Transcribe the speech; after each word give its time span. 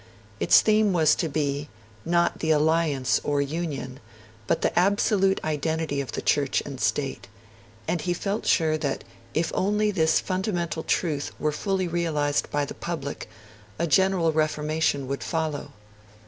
Its 0.39 0.61
theme 0.61 0.93
was 0.93 1.13
to 1.13 1.29
be, 1.29 1.69
not 2.05 2.39
the 2.39 2.49
alliance 2.49 3.21
or 3.23 3.39
union, 3.39 3.99
but 4.47 4.63
the 4.63 4.79
absolute 4.79 5.39
identity 5.43 6.01
of 6.01 6.13
the 6.13 6.23
Church 6.23 6.59
and 6.65 6.79
the 6.79 6.81
State; 6.81 7.27
and 7.87 8.01
he 8.01 8.11
felt 8.11 8.47
sure 8.47 8.79
that 8.79 9.03
if 9.35 9.51
only 9.53 9.91
this 9.91 10.19
fundamental 10.19 10.81
truth 10.81 11.31
were 11.39 11.51
fully 11.51 11.87
realised 11.87 12.49
by 12.49 12.65
the 12.65 12.73
public, 12.73 13.29
a 13.77 13.85
general 13.85 14.31
reformation 14.33 15.07
would 15.07 15.21
follow. 15.21 15.71